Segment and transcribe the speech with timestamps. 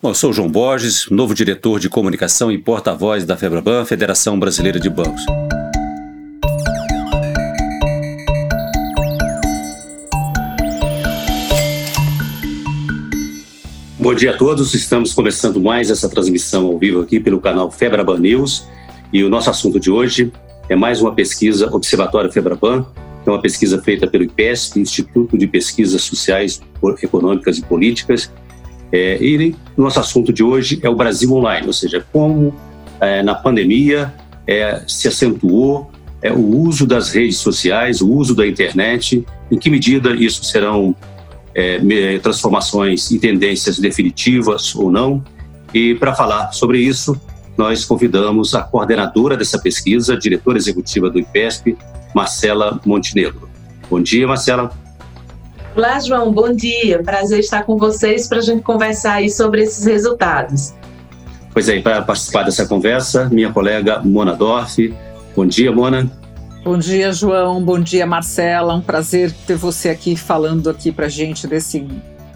[0.00, 4.78] Bom, eu sou João Borges, novo diretor de comunicação e porta-voz da FEBRABAN, Federação Brasileira
[4.78, 5.26] de Bancos.
[13.98, 18.20] Bom dia a todos, estamos começando mais essa transmissão ao vivo aqui pelo canal FEBRABAN
[18.20, 18.68] News
[19.12, 20.32] e o nosso assunto de hoje
[20.68, 22.86] é mais uma pesquisa Observatório FEBRABAN,
[23.24, 26.60] que é uma pesquisa feita pelo IPESP, Instituto de Pesquisas Sociais,
[27.02, 28.30] Econômicas e Políticas,
[28.92, 32.54] é, e nosso assunto de hoje é o Brasil Online, ou seja, como
[33.00, 34.12] é, na pandemia
[34.46, 35.90] é, se acentuou
[36.22, 40.94] é, o uso das redes sociais, o uso da internet, em que medida isso serão
[41.54, 45.22] é, transformações e tendências definitivas ou não.
[45.72, 47.20] E para falar sobre isso,
[47.56, 51.76] nós convidamos a coordenadora dessa pesquisa, diretora executiva do IPESP,
[52.14, 53.48] Marcela Montenegro.
[53.90, 54.70] Bom dia, Marcela.
[55.78, 57.00] Olá, João, bom dia.
[57.04, 60.74] Prazer estar com vocês para a gente conversar aí sobre esses resultados.
[61.52, 64.92] Pois é, para participar dessa conversa, minha colega Mona Dorf.
[65.36, 66.10] Bom dia, Mona.
[66.64, 67.62] Bom dia, João.
[67.62, 68.74] Bom dia, Marcela.
[68.74, 71.86] Um prazer ter você aqui falando aqui para gente desse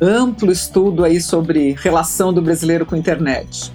[0.01, 3.73] amplo estudo aí sobre relação do brasileiro com a internet.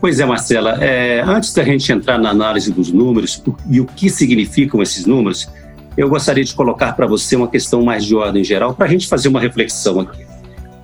[0.00, 0.78] Pois é, Marcela.
[0.80, 5.48] É, antes da gente entrar na análise dos números e o que significam esses números,
[5.96, 9.06] eu gostaria de colocar para você uma questão mais de ordem geral, para a gente
[9.08, 10.24] fazer uma reflexão aqui.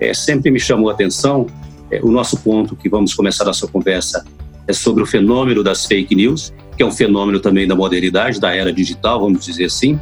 [0.01, 1.47] É, sempre me chamou a atenção,
[1.91, 4.25] é, o nosso ponto que vamos começar a nossa conversa
[4.67, 8.55] é sobre o fenômeno das fake news, que é um fenômeno também da modernidade, da
[8.55, 9.99] era digital, vamos dizer assim,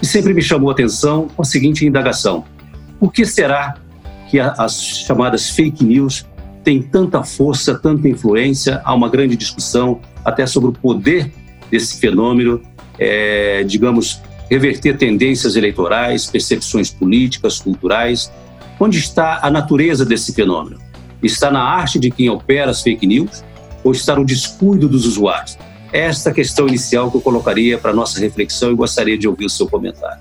[0.00, 2.44] e sempre me chamou a atenção a seguinte indagação:
[3.00, 3.74] por que será
[4.30, 6.26] que as chamadas fake news
[6.62, 8.80] têm tanta força, tanta influência?
[8.84, 11.32] Há uma grande discussão até sobre o poder
[11.70, 12.62] desse fenômeno,
[12.98, 18.32] é, digamos, reverter tendências eleitorais, percepções políticas, culturais.
[18.78, 20.78] Onde está a natureza desse fenômeno?
[21.22, 23.44] Está na arte de quem opera as fake news
[23.82, 25.56] ou está no descuido dos usuários?
[25.92, 29.68] Esta questão inicial que eu colocaria para nossa reflexão e gostaria de ouvir o seu
[29.68, 30.20] comentário.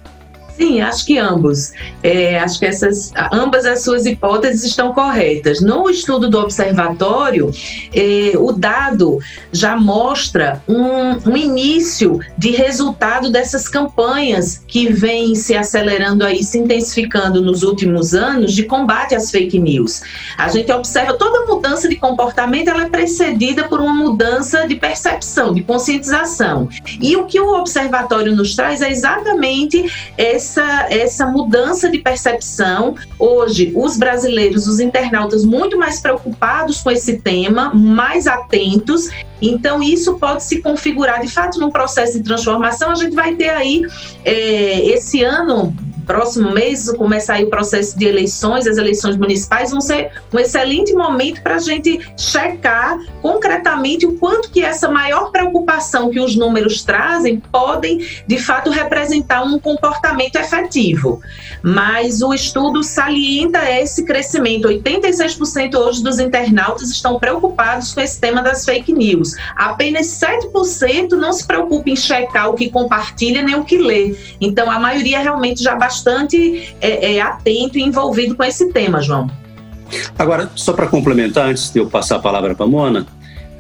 [0.58, 1.72] Sim, acho que ambos.
[2.04, 5.62] É, acho que essas, ambas as suas hipóteses estão corretas.
[5.62, 7.52] No estudo do observatório,
[7.94, 9.20] é, o dado
[9.52, 16.60] já mostra um, um, início de resultado dessas campanhas que vêm se acelerando aí, se
[16.60, 20.02] intensificando nos últimos anos de combate às fake news.
[20.38, 25.54] A gente observa toda mudança de comportamento ela é precedida por uma mudança de percepção,
[25.54, 26.70] de conscientização.
[27.02, 32.96] E o que o observatório nos traz é exatamente esse essa, essa mudança de percepção.
[33.18, 39.10] Hoje, os brasileiros, os internautas, muito mais preocupados com esse tema, mais atentos.
[39.42, 42.92] Então, isso pode se configurar de fato num processo de transformação.
[42.92, 43.86] A gente vai ter aí,
[44.26, 45.74] é, esse ano,
[46.06, 50.94] próximo mês começar aí o processo de eleições, as eleições municipais vão ser um excelente
[50.94, 56.84] momento para a gente checar concretamente o quanto que essa maior preocupação que os números
[56.84, 61.22] trazem podem, de fato, representar um comportamento efetivo.
[61.62, 64.68] Mas o estudo salienta esse crescimento.
[64.68, 69.36] 86% hoje dos internautas estão preocupados com esse tema das fake news.
[69.56, 74.16] Apenas 7% não se preocupa em checar o que compartilha nem o que lê.
[74.40, 79.30] Então, a maioria realmente já bastante é, é, atento e envolvido com esse tema, João.
[80.18, 83.06] Agora, só para complementar, antes de eu passar a palavra para a Mona,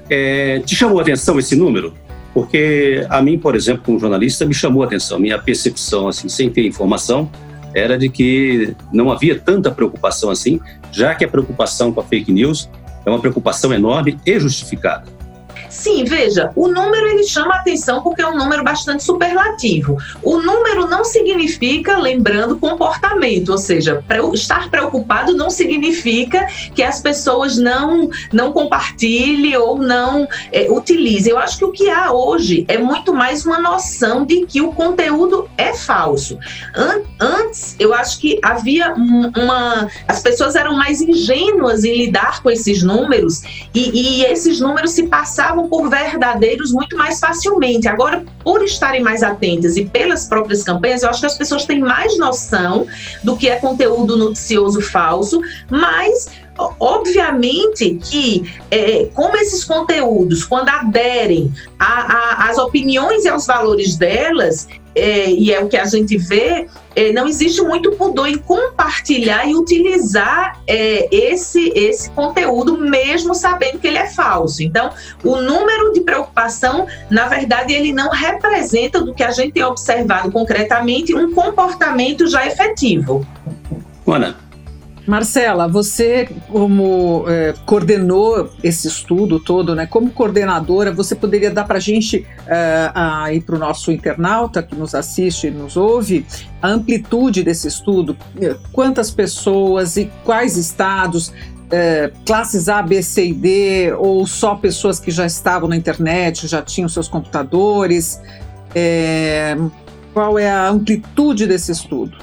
[0.09, 1.93] é, te chamou a atenção esse número?
[2.33, 5.19] Porque a mim, por exemplo, como jornalista, me chamou a atenção.
[5.19, 7.29] Minha percepção, assim, sem ter informação,
[7.75, 10.59] era de que não havia tanta preocupação assim,
[10.91, 12.67] já que a preocupação com a fake news
[13.05, 15.05] é uma preocupação enorme e justificada.
[15.73, 19.97] Sim, veja, o número ele chama atenção porque é um número bastante superlativo.
[20.21, 24.03] O número não significa, lembrando, comportamento, ou seja,
[24.33, 26.45] estar preocupado não significa
[26.75, 31.31] que as pessoas não não compartilhem ou não é, utilizem.
[31.31, 34.71] Eu acho que o que há hoje é muito mais uma noção de que o
[34.73, 36.37] conteúdo é falso.
[36.75, 42.51] An antes, eu acho que havia uma, as pessoas eram mais ingênuas em lidar com
[42.51, 43.41] esses números
[43.73, 47.87] e, e esses números se passavam por verdadeiros muito mais facilmente.
[47.87, 51.79] Agora, por estarem mais atentas e pelas próprias campanhas, eu acho que as pessoas têm
[51.79, 52.85] mais noção
[53.23, 56.29] do que é conteúdo noticioso falso, mas
[56.79, 65.31] Obviamente que, é, como esses conteúdos, quando aderem às opiniões e aos valores delas, é,
[65.31, 69.55] e é o que a gente vê, é, não existe muito pudor em compartilhar e
[69.55, 74.61] utilizar é, esse, esse conteúdo, mesmo sabendo que ele é falso.
[74.61, 74.91] Então,
[75.23, 80.31] o número de preocupação, na verdade, ele não representa do que a gente tem observado
[80.31, 83.25] concretamente um comportamento já efetivo.
[84.05, 84.35] Ana,
[85.05, 89.85] Marcela, você como é, coordenou esse estudo todo, né?
[89.85, 94.75] Como coordenadora, você poderia dar para a gente é, aí para o nosso internauta que
[94.75, 96.25] nos assiste e nos ouve
[96.61, 98.15] a amplitude desse estudo,
[98.71, 101.33] quantas pessoas e quais estados,
[101.69, 106.47] é, classes A, B, C e D, ou só pessoas que já estavam na internet,
[106.47, 108.21] já tinham seus computadores?
[108.73, 109.57] É,
[110.13, 112.17] qual é a amplitude desse estudo?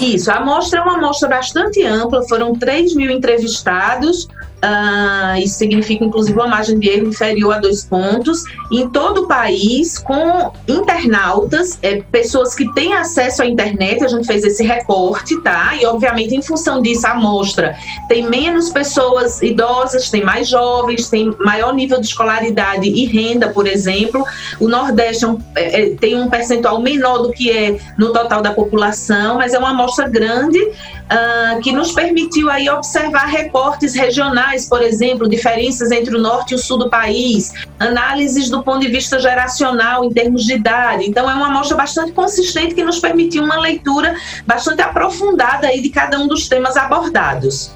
[0.00, 4.28] Isso, a amostra é uma amostra bastante ampla, foram 3 mil entrevistados,
[4.62, 8.44] Uh, isso significa, inclusive, uma margem de erro inferior a dois pontos.
[8.70, 14.24] Em todo o país, com internautas, é, pessoas que têm acesso à internet, a gente
[14.24, 15.74] fez esse recorte, tá?
[15.74, 17.76] E, obviamente, em função disso, a amostra
[18.08, 23.66] tem menos pessoas idosas, tem mais jovens, tem maior nível de escolaridade e renda, por
[23.66, 24.24] exemplo.
[24.60, 28.40] O Nordeste é um, é, é tem um percentual menor do que é no total
[28.40, 30.60] da população, mas é uma amostra grande
[31.12, 36.54] uh, que nos permitiu aí observar recortes regionais, por exemplo, diferenças entre o norte e
[36.54, 41.08] o sul do país, análises do ponto de vista geracional em termos de idade.
[41.08, 44.16] Então é uma amostra bastante consistente que nos permitiu uma leitura
[44.46, 47.72] bastante aprofundada aí de cada um dos temas abordados.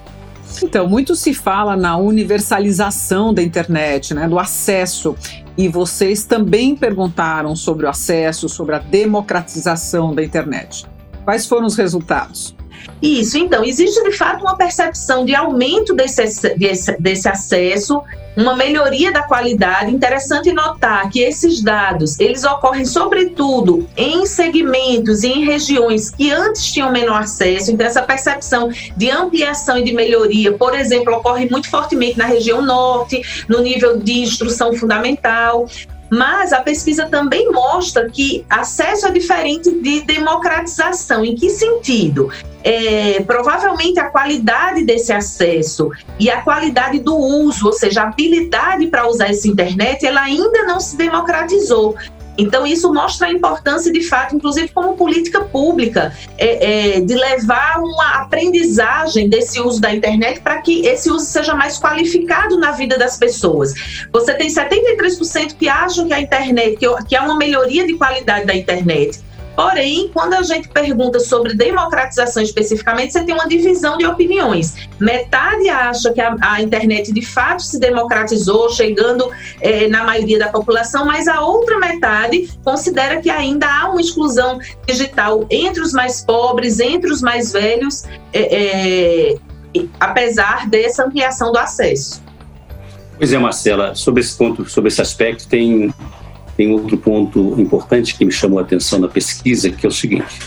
[0.62, 5.14] Então, muito se fala na universalização da internet, né, do acesso.
[5.58, 10.86] E vocês também perguntaram sobre o acesso, sobre a democratização da internet.
[11.24, 12.55] Quais foram os resultados?
[13.00, 18.02] Isso, então, existe de fato uma percepção de aumento desse, desse, desse acesso,
[18.36, 19.94] uma melhoria da qualidade.
[19.94, 26.72] Interessante notar que esses dados, eles ocorrem sobretudo em segmentos e em regiões que antes
[26.72, 27.70] tinham menor acesso.
[27.70, 32.62] Então, essa percepção de ampliação e de melhoria, por exemplo, ocorre muito fortemente na região
[32.62, 35.66] norte, no nível de instrução fundamental.
[36.10, 41.24] Mas a pesquisa também mostra que acesso é diferente de democratização.
[41.24, 42.30] Em que sentido?
[42.62, 48.88] É, provavelmente a qualidade desse acesso e a qualidade do uso, ou seja, a habilidade
[48.88, 51.96] para usar essa internet, ela ainda não se democratizou.
[52.38, 57.78] Então, isso mostra a importância, de fato, inclusive como política pública, é, é, de levar
[57.78, 62.98] uma aprendizagem desse uso da internet para que esse uso seja mais qualificado na vida
[62.98, 63.74] das pessoas.
[64.12, 68.46] Você tem 73% que acham que a internet, que, que é uma melhoria de qualidade
[68.46, 69.20] da internet,
[69.56, 74.74] Porém, quando a gente pergunta sobre democratização especificamente, você tem uma divisão de opiniões.
[75.00, 79.30] Metade acha que a, a internet de fato se democratizou, chegando
[79.62, 84.58] é, na maioria da população, mas a outra metade considera que ainda há uma exclusão
[84.86, 88.04] digital entre os mais pobres, entre os mais velhos,
[88.34, 89.36] é, é,
[89.98, 92.22] apesar dessa ampliação do acesso.
[93.16, 95.94] Pois é, Marcela, sobre esse ponto, sobre esse aspecto, tem
[96.56, 100.40] tem outro ponto importante que me chamou a atenção na pesquisa, que é o seguinte: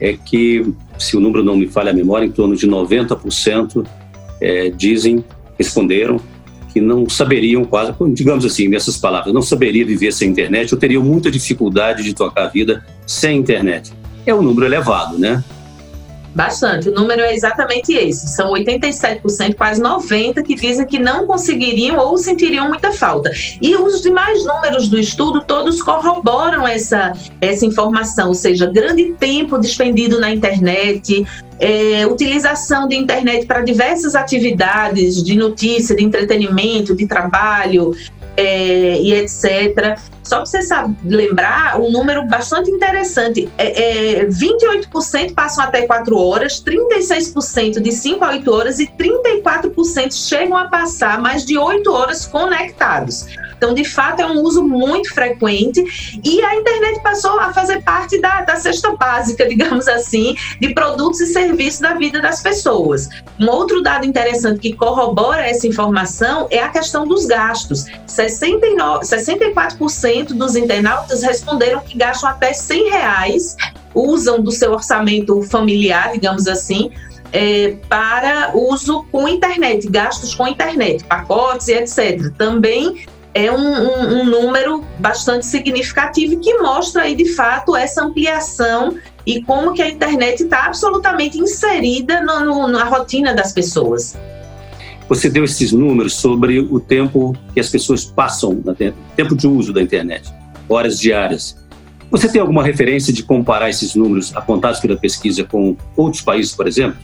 [0.00, 0.64] é que,
[0.98, 3.86] se o número não me falha a memória, em torno de 90%
[4.40, 5.24] é, dizem,
[5.58, 6.20] responderam
[6.72, 11.02] que não saberiam quase, digamos assim, nessas palavras, não saberia viver sem internet ou teriam
[11.02, 13.92] muita dificuldade de tocar a vida sem internet.
[14.26, 15.42] É um número elevado, né?
[16.38, 16.88] Bastante.
[16.88, 18.28] O número é exatamente esse.
[18.28, 23.32] São 87%, quase 90%, que dizem que não conseguiriam ou sentiriam muita falta.
[23.60, 29.58] E os demais números do estudo, todos corroboram essa, essa informação, ou seja, grande tempo
[29.58, 31.26] despendido na internet,
[31.58, 37.96] é, utilização de internet para diversas atividades de notícia, de entretenimento, de trabalho,
[38.38, 39.98] é, e etc.
[40.22, 40.60] Só para você
[41.04, 48.24] lembrar, um número bastante interessante: é, é, 28% passam até 4 horas, 36% de 5
[48.24, 53.26] a 8 horas e 34% chegam a passar mais de 8 horas conectados.
[53.58, 55.84] Então, de fato, é um uso muito frequente
[56.24, 61.20] e a internet passou a fazer parte da, da cesta básica, digamos assim, de produtos
[61.20, 63.08] e serviços da vida das pessoas.
[63.38, 67.86] Um outro dado interessante que corrobora essa informação é a questão dos gastos.
[68.06, 73.56] 69, 64% dos internautas responderam que gastam até 100 reais,
[73.92, 76.92] usam do seu orçamento familiar, digamos assim,
[77.32, 82.32] é, para uso com internet, gastos com internet, pacotes e etc.
[82.36, 88.96] Também é um, um, um, número bastante significativo que mostra aí de fato essa ampliação
[89.26, 94.16] e como que a internet está absolutamente inserida no, no, na rotina das pessoas.
[95.08, 98.62] Você deu esses números sobre o tempo que as pessoas passam,
[99.16, 100.32] tempo de uso da internet,
[100.68, 101.56] horas diárias.
[102.10, 106.66] Você tem alguma referência de comparar esses números apontados pela pesquisa com outros países, por
[106.66, 106.98] exemplo?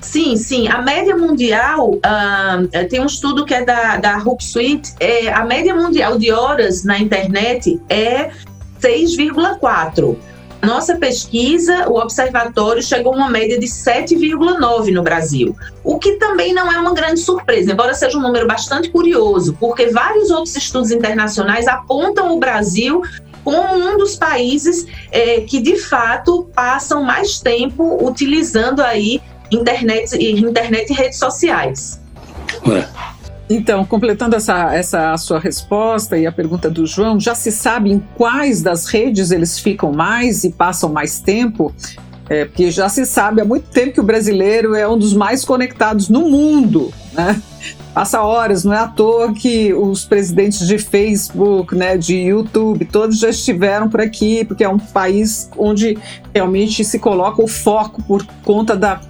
[0.00, 0.68] Sim, sim.
[0.68, 5.74] A média mundial, uh, tem um estudo que é da, da Hoopsuite, é, a média
[5.74, 8.30] mundial de horas na internet é
[8.80, 10.16] 6,4.
[10.62, 16.52] nossa pesquisa, o observatório chegou a uma média de 7,9 no Brasil, o que também
[16.52, 20.90] não é uma grande surpresa, embora seja um número bastante curioso, porque vários outros estudos
[20.90, 23.02] internacionais apontam o Brasil
[23.44, 30.90] como um dos países é, que de fato passam mais tempo utilizando aí internet, internet
[30.90, 32.00] e redes sociais.
[32.70, 33.16] É.
[33.48, 38.02] Então, completando essa, essa sua resposta e a pergunta do João, já se sabe em
[38.16, 41.72] quais das redes eles ficam mais e passam mais tempo?
[42.28, 45.44] É, porque já se sabe há muito tempo que o brasileiro é um dos mais
[45.44, 47.40] conectados no mundo, né?
[47.94, 53.18] Passa horas, não é à toa que os presidentes de Facebook, né, de YouTube, todos
[53.18, 55.96] já estiveram por aqui, porque é um país onde
[56.34, 59.00] realmente se coloca o foco por conta da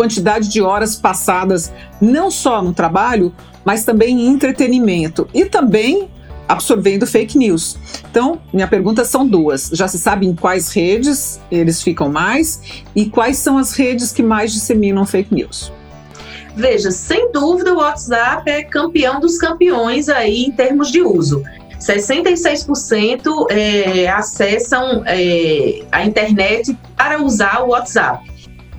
[0.00, 6.08] quantidade de horas passadas, não só no trabalho, mas também em entretenimento e também
[6.48, 7.76] absorvendo fake news.
[8.10, 9.68] Então, minha pergunta são duas.
[9.74, 12.62] Já se sabe em quais redes eles ficam mais
[12.96, 15.70] e quais são as redes que mais disseminam fake news?
[16.56, 21.42] Veja, sem dúvida o WhatsApp é campeão dos campeões aí em termos de uso.
[21.78, 28.29] 66% é, acessam é, a internet para usar o WhatsApp.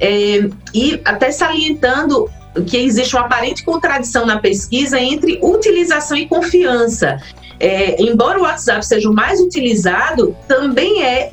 [0.02, 2.30] É, e até salientando
[2.68, 7.18] que existe uma aparente contradição na pesquisa entre utilização e confiança.
[7.60, 11.32] É, embora o WhatsApp seja o mais utilizado, também é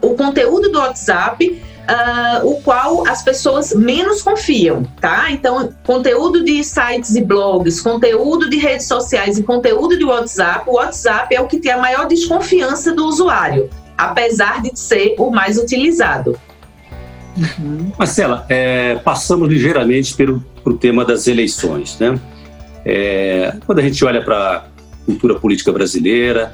[0.00, 5.30] o conteúdo do WhatsApp uh, o qual as pessoas menos confiam, tá?
[5.30, 10.74] Então, conteúdo de sites e blogs, conteúdo de redes sociais e conteúdo de WhatsApp, o
[10.74, 15.58] WhatsApp é o que tem a maior desconfiança do usuário, apesar de ser o mais
[15.58, 16.38] utilizado.
[17.36, 17.92] Uhum.
[17.98, 21.98] Marcela, é, passamos ligeiramente pelo, pelo tema das eleições.
[21.98, 22.18] Né?
[22.84, 24.64] É, quando a gente olha para a
[25.04, 26.52] cultura política brasileira,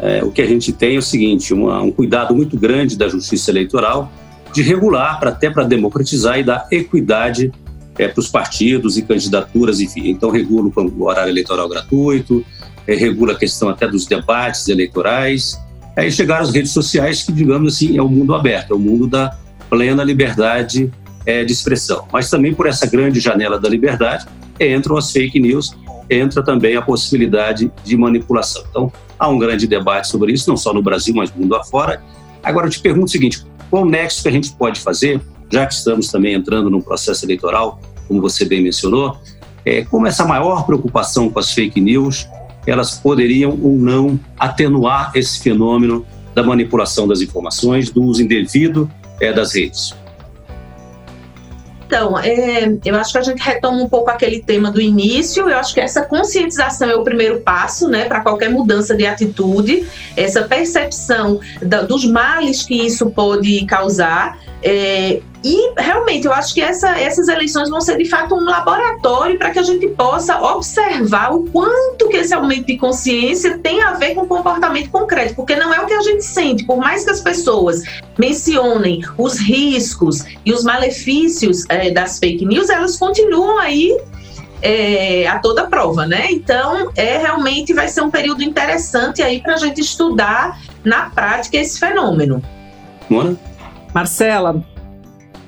[0.00, 3.08] é, o que a gente tem é o seguinte: uma, um cuidado muito grande da
[3.08, 4.10] justiça eleitoral
[4.52, 7.52] de regular, para até para democratizar e dar equidade
[7.98, 10.08] é, para os partidos e candidaturas, enfim.
[10.08, 12.44] Então, regula o horário eleitoral gratuito,
[12.86, 15.58] é, regula a questão até dos debates eleitorais.
[15.96, 19.06] Aí chegaram as redes sociais, que, digamos assim, é o mundo aberto, é o mundo
[19.06, 19.36] da
[19.68, 20.90] plena liberdade
[21.26, 22.06] é, de expressão.
[22.12, 24.26] Mas também por essa grande janela da liberdade
[24.60, 25.74] entram as fake news,
[26.08, 28.62] entra também a possibilidade de manipulação.
[28.68, 32.02] Então, há um grande debate sobre isso, não só no Brasil, mas no mundo afora.
[32.42, 35.74] Agora, eu te pergunto o seguinte: qual nexo que a gente pode fazer, já que
[35.74, 39.16] estamos também entrando num processo eleitoral, como você bem mencionou,
[39.64, 42.28] é, como essa maior preocupação com as fake news,
[42.66, 46.04] elas poderiam ou não atenuar esse fenômeno
[46.34, 48.90] da manipulação das informações, do uso indevido
[49.20, 49.94] é, das redes?
[51.86, 55.48] Então, é, eu acho que a gente retoma um pouco aquele tema do início.
[55.48, 59.86] Eu acho que essa conscientização é o primeiro passo, né, para qualquer mudança de atitude.
[60.16, 64.38] Essa percepção da, dos males que isso pode causar.
[64.62, 69.38] É, e realmente eu acho que essa, essas eleições vão ser de fato um laboratório
[69.38, 73.92] para que a gente possa observar o quanto que esse aumento de consciência tem a
[73.92, 76.64] ver com comportamento concreto, porque não é o que a gente sente.
[76.64, 77.82] Por mais que as pessoas
[78.18, 83.94] mencionem os riscos e os malefícios é, das fake news, elas continuam aí
[84.62, 86.28] é, a toda prova, né?
[86.30, 91.58] Então, é realmente vai ser um período interessante aí para a gente estudar na prática
[91.58, 92.42] esse fenômeno.
[93.10, 93.36] Mona?
[93.92, 94.64] Marcela,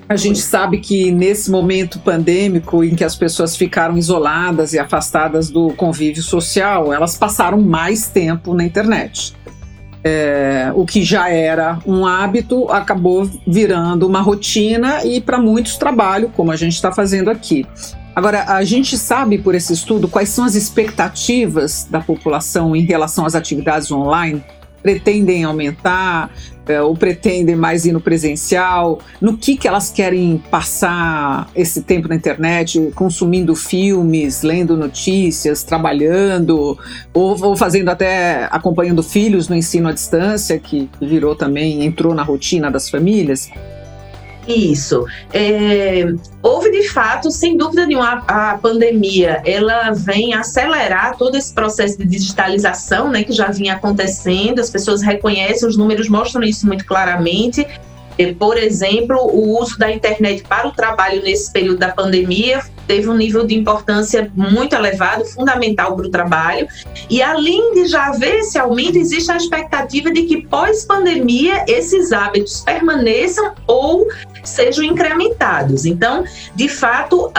[0.09, 5.51] a gente sabe que nesse momento pandêmico em que as pessoas ficaram isoladas e afastadas
[5.51, 9.35] do convívio social, elas passaram mais tempo na internet.
[10.05, 16.31] É, o que já era um hábito acabou virando uma rotina e para muitos trabalho,
[16.37, 17.67] como a gente está fazendo aqui.
[18.15, 23.27] Agora, a gente sabe por esse estudo quais são as expectativas da população em relação
[23.27, 24.43] às atividades online?
[24.87, 26.31] Pretendem aumentar?
[26.69, 32.09] é, ou pretendem mais ir no presencial, no que, que elas querem passar esse tempo
[32.09, 36.79] na internet, consumindo filmes, lendo notícias, trabalhando,
[37.15, 42.23] ou, ou fazendo até acompanhando filhos no ensino à distância, que virou também, entrou na
[42.23, 43.49] rotina das famílias.
[44.47, 45.05] Isso.
[45.33, 46.05] É,
[46.43, 51.99] houve de fato, sem dúvida nenhuma, a, a pandemia ela vem acelerar todo esse processo
[51.99, 54.61] de digitalização, né, que já vinha acontecendo.
[54.61, 57.67] As pessoas reconhecem, os números mostram isso muito claramente.
[58.39, 63.17] Por exemplo, o uso da internet para o trabalho nesse período da pandemia teve um
[63.17, 66.69] nível de importância muito elevado, fundamental para o trabalho.
[67.11, 72.61] E além de já haver esse aumento, existe a expectativa de que pós-pandemia esses hábitos
[72.61, 74.07] permaneçam ou
[74.45, 75.85] sejam incrementados.
[75.85, 77.31] Então, de fato,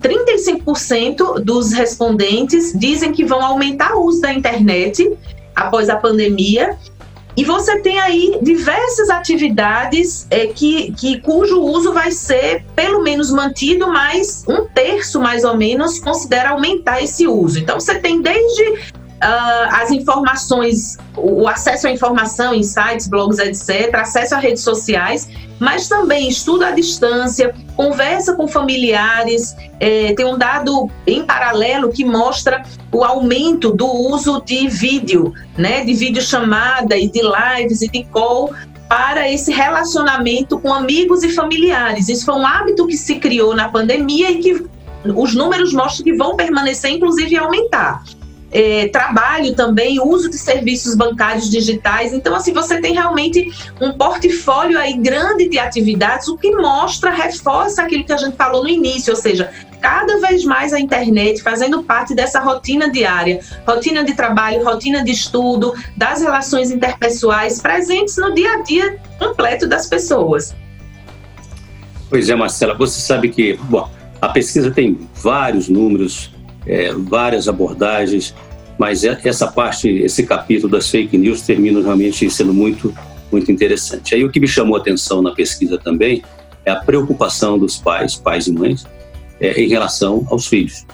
[0.00, 5.12] 35% dos respondentes dizem que vão aumentar o uso da internet
[5.54, 6.78] após a pandemia
[7.36, 13.30] E você tem aí diversas atividades é, que, que cujo uso vai ser pelo menos
[13.30, 17.58] mantido, mas um terço mais ou menos considera aumentar esse uso.
[17.58, 23.94] Então você tem desde Uh, as informações, o acesso à informação em sites, blogs, etc.,
[23.94, 25.28] acesso a redes sociais,
[25.58, 29.56] mas também estudo à distância, conversa com familiares.
[29.80, 35.84] É, tem um dado em paralelo que mostra o aumento do uso de vídeo, né,
[35.84, 38.52] de videochamada e de lives e de call
[38.88, 42.08] para esse relacionamento com amigos e familiares.
[42.08, 44.66] Isso foi um hábito que se criou na pandemia e que
[45.16, 48.02] os números mostram que vão permanecer, inclusive aumentar
[48.54, 52.12] é, trabalho também, uso de serviços bancários digitais.
[52.12, 57.82] Então, assim, você tem realmente um portfólio aí grande de atividades, o que mostra, reforça
[57.82, 61.82] aquilo que a gente falou no início, ou seja, cada vez mais a internet fazendo
[61.82, 68.32] parte dessa rotina diária, rotina de trabalho, rotina de estudo, das relações interpessoais presentes no
[68.32, 70.54] dia a dia completo das pessoas.
[72.08, 73.90] Pois é, Marcela, você sabe que, bom,
[74.22, 76.33] a pesquisa tem vários números,
[76.66, 78.34] é, várias abordagens,
[78.78, 82.94] mas é, essa parte, esse capítulo das fake news termina realmente sendo muito,
[83.30, 84.14] muito interessante.
[84.14, 86.22] Aí o que me chamou a atenção na pesquisa também
[86.64, 88.86] é a preocupação dos pais, pais e mães,
[89.40, 90.86] é, em relação aos filhos.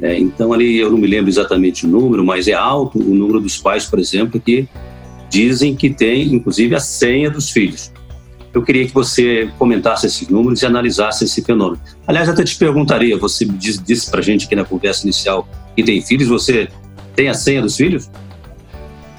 [0.00, 3.40] É, então ali eu não me lembro exatamente o número, mas é alto o número
[3.40, 4.68] dos pais, por exemplo, que
[5.28, 7.92] dizem que tem, inclusive, a senha dos filhos.
[8.56, 11.78] Eu queria que você comentasse esses números e analisasse esse fenômeno.
[12.06, 15.46] Aliás, até te perguntaria, você disse, disse para gente aqui na conversa inicial
[15.76, 16.66] que tem filhos, você
[17.14, 18.10] tem a senha dos filhos?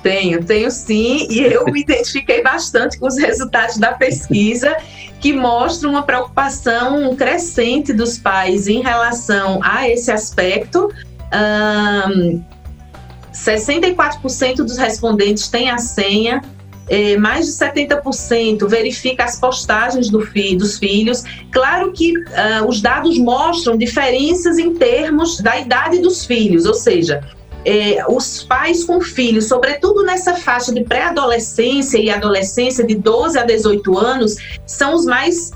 [0.01, 4.75] Tenho, tenho sim, e eu me identifiquei bastante com os resultados da pesquisa,
[5.22, 10.91] que mostram uma preocupação crescente dos pais em relação a esse aspecto.
[12.12, 12.41] Um,
[13.32, 16.41] 64% dos respondentes têm a senha,
[16.89, 21.24] é, mais de 70% verifica as postagens do fi, dos filhos.
[21.51, 27.22] Claro que uh, os dados mostram diferenças em termos da idade dos filhos, ou seja,
[27.65, 33.43] é, os pais com filhos, sobretudo nessa faixa de pré-adolescência e adolescência de 12 a
[33.43, 35.52] 18 anos, são os mais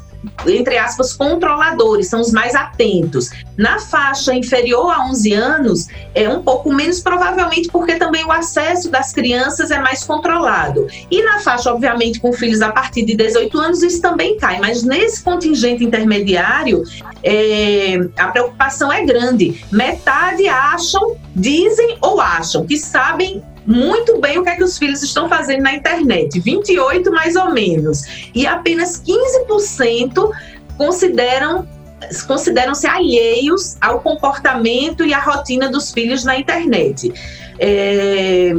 [0.48, 3.30] entre aspas, controladores, são os mais atentos.
[3.58, 8.90] Na faixa inferior a 11 anos, é um pouco menos, provavelmente porque também o acesso
[8.90, 10.88] das crianças é mais controlado.
[11.10, 14.60] E na faixa, obviamente, com filhos a partir de 18 anos, isso também cai.
[14.60, 16.84] Mas nesse contingente intermediário,
[17.24, 19.64] é, a preocupação é grande.
[19.72, 25.04] Metade acham, dizem ou acham que sabem muito bem o que é que os filhos
[25.04, 30.32] estão fazendo na internet, 28 mais ou menos, e apenas 15%
[30.78, 31.68] consideram
[32.28, 37.14] consideram-se alheios ao comportamento e à rotina dos filhos na internet.
[37.60, 38.56] É,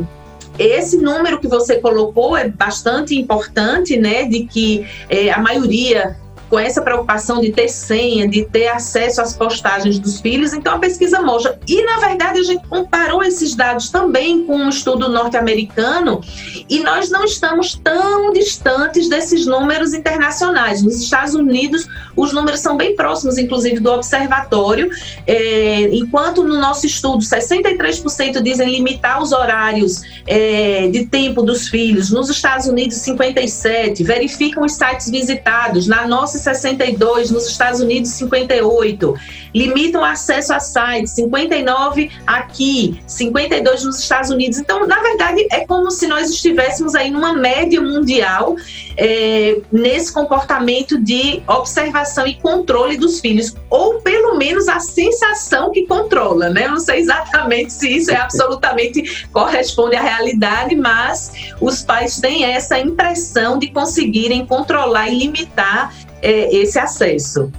[0.56, 4.24] esse número que você colocou é bastante importante, né?
[4.24, 6.16] De que é, a maioria
[6.52, 10.52] com essa preocupação de ter senha, de ter acesso às postagens dos filhos.
[10.52, 11.58] Então a pesquisa mostra.
[11.66, 16.20] E na verdade a gente comparou esses dados também com um estudo norte-americano
[16.68, 20.82] e nós não estamos tão distantes desses números internacionais.
[20.82, 24.90] Nos Estados Unidos os números são bem próximos, inclusive do observatório.
[25.26, 32.10] É, enquanto no nosso estudo 63% dizem limitar os horários é, de tempo dos filhos,
[32.10, 35.86] nos Estados Unidos 57 verificam os sites visitados.
[35.86, 39.14] Na nossa 62, nos Estados Unidos 58.
[39.54, 44.58] Limitam acesso a sites, 59 aqui, 52 nos Estados Unidos.
[44.58, 48.56] Então, na verdade, é como se nós estivéssemos aí numa média mundial
[48.96, 55.86] é, nesse comportamento de observação e controle dos filhos, ou pelo menos a sensação que
[55.86, 56.66] controla, né?
[56.66, 62.44] Eu não sei exatamente se isso é absolutamente corresponde à realidade, mas os pais têm
[62.44, 67.50] essa impressão de conseguirem controlar e limitar é, esse acesso.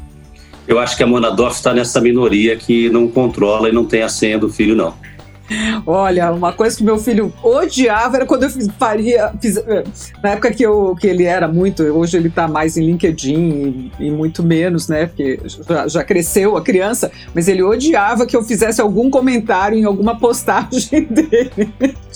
[0.68, 4.10] Eu acho que a Monadorf está nessa minoria que não controla e não tem a
[4.10, 4.94] senha do filho, não.
[5.86, 8.50] Olha, uma coisa que meu filho odiava era quando eu
[8.80, 9.34] faria.
[9.42, 9.84] Fiz, eh,
[10.24, 14.08] na época que, eu, que ele era muito, hoje ele está mais em LinkedIn e,
[14.08, 15.08] e, muito menos, né?
[15.08, 19.84] Porque já, já, cresceu a criança, mas ele odiava que eu fizesse algum comentário em
[19.84, 21.74] alguma postagem dele.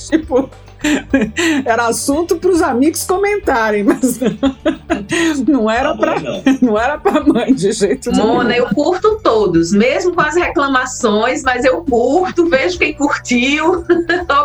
[0.09, 0.49] tipo,
[1.65, 4.19] Era assunto para os amigos comentarem, mas
[5.47, 6.15] não era para
[6.61, 8.27] não era para mãe de jeito nenhum.
[8.27, 13.85] Mona, eu curto todos, mesmo com as reclamações, mas eu curto, vejo quem curtiu,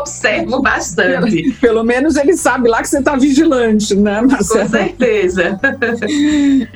[0.01, 1.53] observo bastante.
[1.61, 4.65] Pelo menos ele sabe lá que você está vigilante, né, Marcela?
[4.65, 5.61] Com certeza.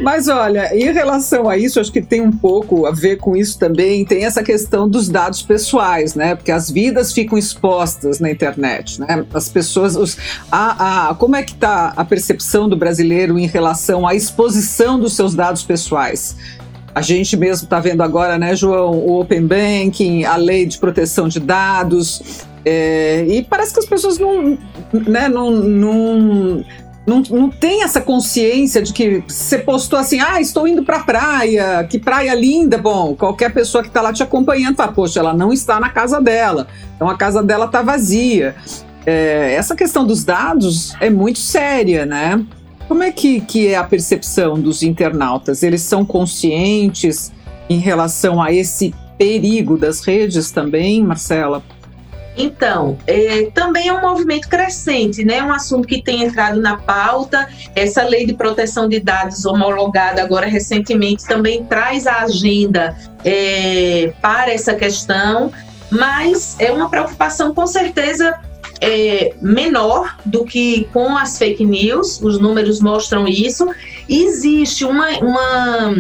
[0.01, 3.59] Mas olha, em relação a isso, acho que tem um pouco a ver com isso
[3.59, 4.05] também.
[4.05, 6.35] Tem essa questão dos dados pessoais, né?
[6.35, 9.25] Porque as vidas ficam expostas na internet, né?
[9.33, 10.17] As as pessoas, os,
[10.51, 15.15] a, a, como é que está a percepção do brasileiro em relação à exposição dos
[15.15, 16.37] seus dados pessoais?
[16.95, 21.29] A gente mesmo está vendo agora, né, João, o Open Banking, a lei de proteção
[21.29, 24.59] de dados, é, e parece que as pessoas não,
[25.07, 26.65] né, não, não,
[27.07, 31.05] não, não tem essa consciência de que você postou assim, ah, estou indo para a
[31.05, 32.79] praia, que praia linda.
[32.79, 36.21] Bom, qualquer pessoa que está lá te acompanhando fala, poxa, ela não está na casa
[36.21, 38.57] dela, então a casa dela está vazia.
[39.07, 42.45] É, essa questão dos dados é muito séria, né?
[42.88, 45.62] Como é que, que é a percepção dos internautas?
[45.62, 47.33] Eles são conscientes
[47.69, 51.62] em relação a esse perigo das redes também, Marcela?
[52.37, 55.42] Então, é, também é um movimento crescente, né?
[55.42, 57.49] Um assunto que tem entrado na pauta.
[57.75, 64.53] Essa lei de proteção de dados homologada agora recentemente também traz a agenda é, para
[64.53, 65.51] essa questão,
[65.90, 68.38] mas é uma preocupação com certeza
[68.81, 73.69] é, menor do que com as fake news, os números mostram isso.
[74.09, 75.95] Existe uma, uma,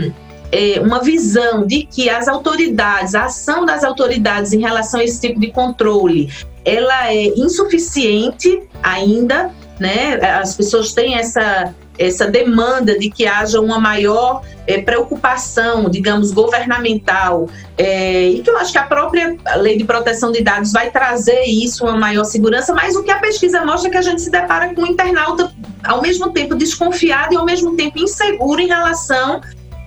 [0.52, 5.20] é, uma visão de que as autoridades, a ação das autoridades em relação a esse
[5.20, 6.30] tipo de controle,
[6.64, 10.14] ela é insuficiente ainda, né?
[10.40, 17.48] As pessoas têm essa essa demanda de que haja uma maior é, preocupação, digamos, governamental,
[17.78, 21.44] é, e que eu acho que a própria lei de proteção de dados vai trazer
[21.44, 24.30] isso, uma maior segurança, mas o que a pesquisa mostra é que a gente se
[24.30, 25.52] depara com um internauta
[25.84, 29.40] ao mesmo tempo desconfiado e ao mesmo tempo inseguro em relação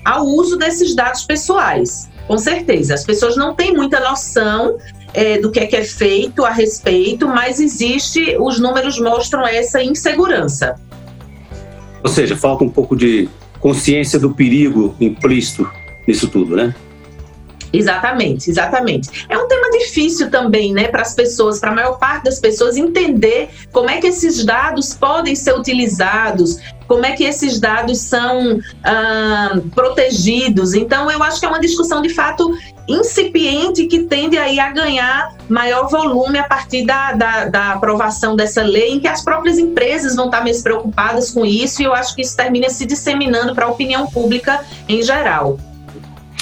[0.06, 2.10] ao uso desses dados pessoais.
[2.28, 4.78] Com certeza, as pessoas não têm muita noção
[5.13, 9.82] é, do que é que é feito a respeito, mas existe, os números mostram essa
[9.82, 10.76] insegurança.
[12.03, 15.69] Ou seja, falta um pouco de consciência do perigo implícito
[16.07, 16.73] nisso tudo, né?
[17.71, 19.25] Exatamente, exatamente.
[19.29, 22.77] É um tema difícil também, né, para as pessoas, para a maior parte das pessoas
[22.77, 26.57] entender como é que esses dados podem ser utilizados,
[26.88, 30.73] como é que esses dados são ah, protegidos.
[30.73, 32.57] Então, eu acho que é uma discussão de fato
[32.89, 38.63] incipiente que tende aí a ganhar maior volume a partir da, da, da, aprovação dessa
[38.63, 42.15] lei, em que as próprias empresas vão estar mais preocupadas com isso, e eu acho
[42.15, 45.58] que isso termina se disseminando para a opinião pública em geral.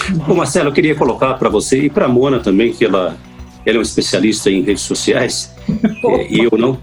[0.09, 3.17] Bom, Marcelo, eu queria colocar para você e para a Mona também, que ela,
[3.65, 6.79] ela é uma especialista em redes sociais, é, e eu não,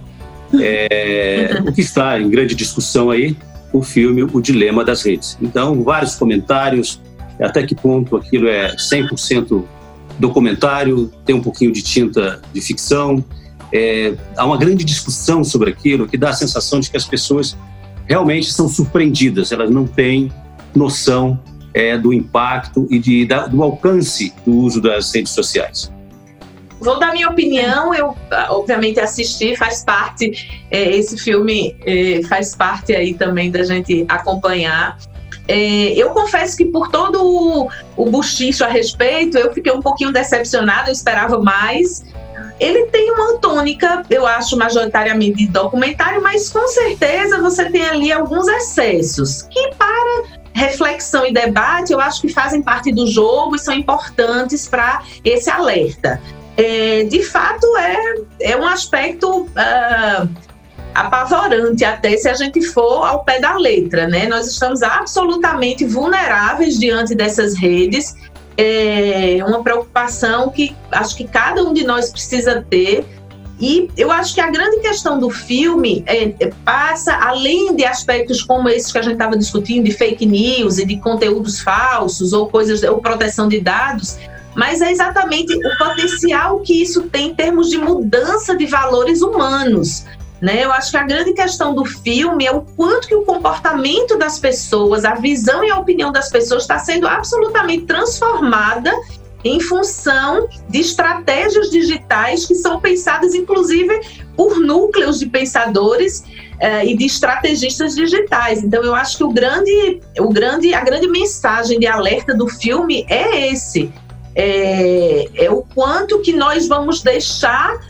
[0.61, 3.37] é, o que está em grande discussão aí,
[3.73, 5.37] o filme O Dilema das Redes.
[5.43, 7.01] Então, vários comentários,
[7.41, 9.65] até que ponto aquilo é 100%
[10.19, 13.25] documentário, tem um pouquinho de tinta de ficção.
[13.73, 17.57] É, há uma grande discussão sobre aquilo que dá a sensação de que as pessoas
[18.07, 20.31] realmente são surpreendidas, elas não têm
[20.75, 21.41] noção
[21.73, 25.93] é, do impacto e de, da, do alcance do uso das redes sociais.
[26.81, 28.15] Vou dar minha opinião, eu
[28.51, 34.99] obviamente assisti, faz parte, é, esse filme é, faz parte aí também da gente acompanhar.
[35.47, 40.13] É, eu confesso que por todo o, o buchicho a respeito, eu fiquei um pouquinho
[40.13, 42.05] decepcionada, eu esperava mais.
[42.59, 48.13] Ele tem uma tônica, eu acho, majoritariamente de documentário, mas com certeza você tem ali
[48.13, 53.59] alguns excessos que, para reflexão e debate, eu acho que fazem parte do jogo e
[53.59, 56.21] são importantes para esse alerta.
[56.57, 59.43] É, de fato, é, é um aspecto.
[59.43, 60.54] Uh,
[60.95, 64.27] apavorante até se a gente for ao pé da letra, né?
[64.29, 68.15] Nós estamos absolutamente vulneráveis diante dessas redes.
[68.57, 73.05] É uma preocupação que acho que cada um de nós precisa ter.
[73.61, 78.43] E eu acho que a grande questão do filme é, é, passa além de aspectos
[78.43, 82.49] como esses que a gente estava discutindo, de fake news e de conteúdos falsos ou
[82.49, 84.19] coisas, ou proteção de dados,
[84.55, 90.05] mas é exatamente o potencial que isso tem em termos de mudança de valores humanos.
[90.45, 90.63] Né?
[90.63, 94.39] Eu acho que a grande questão do filme é o quanto que o comportamento das
[94.39, 98.93] pessoas, a visão e a opinião das pessoas está sendo absolutamente transformada
[99.43, 103.99] em função de estratégias digitais que são pensadas, inclusive,
[104.37, 106.25] por núcleos de pensadores
[106.61, 108.63] eh, e de estrategistas digitais.
[108.63, 113.07] Então, eu acho que o grande, o grande, a grande mensagem de alerta do filme
[113.09, 113.91] é esse:
[114.35, 117.81] é, é o quanto que nós vamos deixar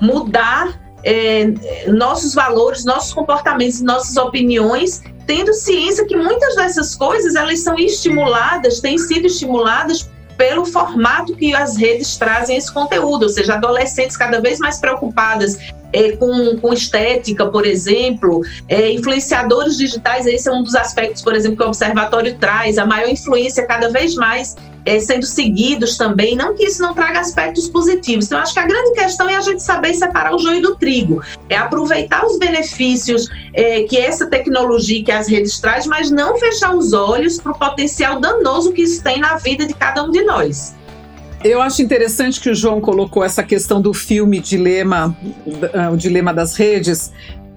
[0.00, 1.54] mudar é,
[1.90, 8.80] nossos valores, nossos comportamentos, nossas opiniões, tendo ciência que muitas dessas coisas elas são estimuladas,
[8.80, 14.38] têm sido estimuladas pelo formato que as redes trazem esse conteúdo, ou seja, adolescentes cada
[14.38, 15.58] vez mais preocupadas
[15.94, 21.34] é, com, com, estética, por exemplo, é, influenciadores digitais, esse é um dos aspectos, por
[21.34, 24.54] exemplo, que o Observatório traz, a maior influência cada vez mais
[24.88, 26.34] é, sendo seguidos também.
[26.34, 28.26] Não que isso não traga aspectos positivos.
[28.26, 31.22] Então, acho que a grande questão é a gente saber separar o joio do trigo,
[31.48, 36.74] é aproveitar os benefícios é, que essa tecnologia que as redes traz, mas não fechar
[36.74, 40.22] os olhos para o potencial danoso que isso tem na vida de cada um de
[40.22, 40.74] nós.
[41.44, 45.16] Eu acho interessante que o João colocou essa questão do filme Dilema,
[45.92, 47.12] o Dilema das Redes,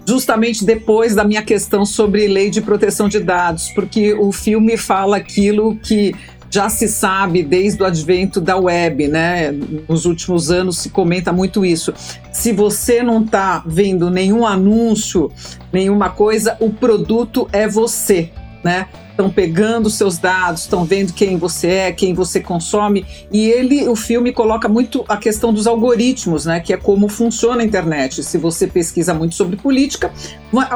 [0.05, 5.17] justamente depois da minha questão sobre lei de proteção de dados, porque o filme fala
[5.17, 6.13] aquilo que
[6.51, 9.51] já se sabe desde o advento da web, né?
[9.87, 11.93] Nos últimos anos se comenta muito isso.
[12.33, 15.31] Se você não está vendo nenhum anúncio,
[15.71, 18.29] nenhuma coisa, o produto é você,
[18.63, 18.87] né?
[19.11, 23.95] Estão pegando seus dados, estão vendo quem você é, quem você consome, e ele, o
[23.95, 26.59] filme coloca muito a questão dos algoritmos, né?
[26.59, 28.23] Que é como funciona a internet.
[28.23, 30.11] Se você pesquisa muito sobre política,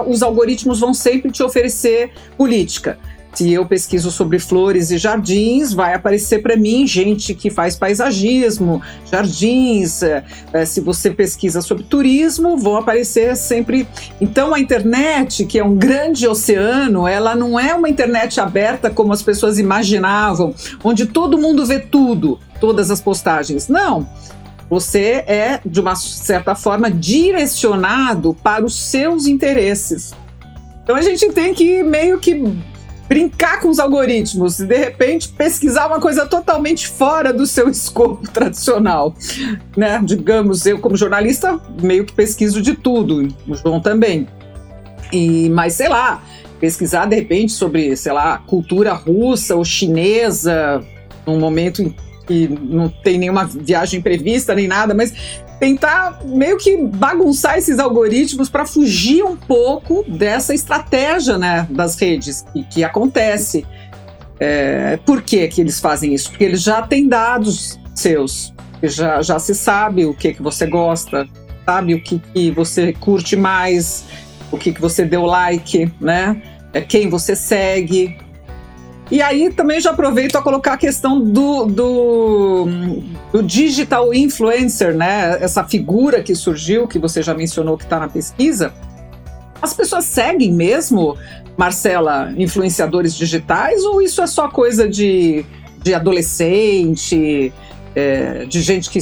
[0.08, 2.98] os algoritmos vão sempre te oferecer política.
[3.36, 8.82] Se eu pesquiso sobre flores e jardins, vai aparecer para mim gente que faz paisagismo,
[9.12, 10.02] jardins.
[10.02, 13.86] É, é, se você pesquisa sobre turismo, vão aparecer sempre.
[14.22, 19.12] Então, a internet, que é um grande oceano, ela não é uma internet aberta como
[19.12, 23.68] as pessoas imaginavam, onde todo mundo vê tudo, todas as postagens.
[23.68, 24.08] Não.
[24.70, 30.14] Você é, de uma certa forma, direcionado para os seus interesses.
[30.84, 32.42] Então a gente tem que meio que
[33.08, 38.30] brincar com os algoritmos e de repente pesquisar uma coisa totalmente fora do seu escopo
[38.32, 39.14] tradicional,
[39.76, 40.02] né?
[40.04, 44.28] Digamos, eu como jornalista meio que pesquiso de tudo, o João também.
[45.12, 46.24] E mas sei lá,
[46.60, 50.84] pesquisar de repente sobre, sei lá, cultura russa ou chinesa,
[51.26, 51.94] num momento
[52.26, 55.14] que não tem nenhuma viagem prevista nem nada, mas
[55.60, 62.46] tentar meio que bagunçar esses algoritmos para fugir um pouco dessa estratégia né, das redes
[62.54, 63.66] que, que acontece.
[64.40, 66.30] É, por que, que eles fazem isso?
[66.30, 71.26] Porque eles já têm dados seus, já, já se sabe o que, que você gosta,
[71.66, 74.04] sabe o que, que você curte mais,
[74.52, 76.42] o que, que você deu like, né?
[76.74, 78.18] É, quem você segue,
[79.12, 82.66] e aí também já aproveito a colocar a questão do, do,
[83.32, 85.38] do, digital influencer, né?
[85.42, 88.74] Essa figura que surgiu, que você já mencionou que está na pesquisa.
[89.62, 91.16] As pessoas seguem mesmo,
[91.56, 95.46] Marcela, influenciadores digitais, ou isso é só coisa de,
[95.84, 97.54] de adolescente,
[97.96, 99.00] é, de gente que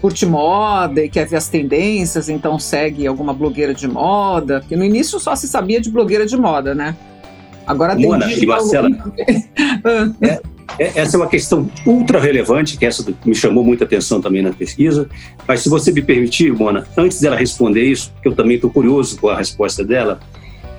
[0.00, 4.60] curte moda e quer ver as tendências, então segue alguma blogueira de moda?
[4.60, 6.96] Porque no início só se sabia de blogueira de moda, né?
[7.66, 8.88] Agora tem Mona e Marcela,
[10.22, 10.40] é,
[10.78, 14.52] é, essa é uma questão ultra relevante, que essa me chamou muita atenção também na
[14.52, 15.08] pesquisa.
[15.46, 19.18] Mas se você me permitir, Mona, antes dela responder isso, porque eu também estou curioso
[19.18, 20.20] com a resposta dela,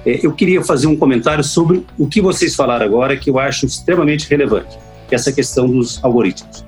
[0.05, 3.65] é, eu queria fazer um comentário sobre o que vocês falaram agora, que eu acho
[3.65, 6.65] extremamente relevante, que é essa questão dos algoritmos.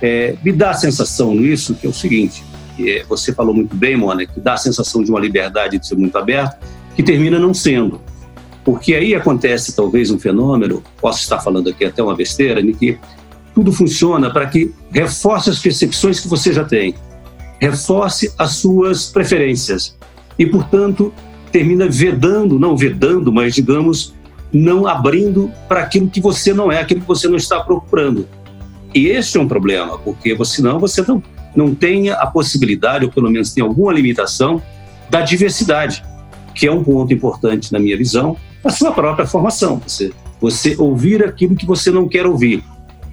[0.00, 2.44] É, me dá a sensação nisso que é o seguinte,
[3.08, 6.16] você falou muito bem, Mona, que dá a sensação de uma liberdade de ser muito
[6.18, 6.58] aberta,
[6.94, 8.00] que termina não sendo.
[8.66, 12.98] Porque aí acontece talvez um fenômeno, posso estar falando aqui até uma besteira, em que
[13.54, 16.92] tudo funciona para que reforce as percepções que você já tem,
[17.60, 19.96] reforce as suas preferências
[20.36, 21.14] e, portanto,
[21.52, 24.12] termina vedando, não vedando, mas digamos,
[24.52, 28.26] não abrindo para aquilo que você não é, aquilo que você não está procurando.
[28.92, 31.22] E este é um problema, porque senão você não,
[31.54, 34.60] não tem a possibilidade, ou pelo menos tem alguma limitação,
[35.08, 36.02] da diversidade,
[36.52, 39.80] que é um ponto importante na minha visão, a sua própria formação.
[39.86, 42.62] Você, você ouvir aquilo que você não quer ouvir.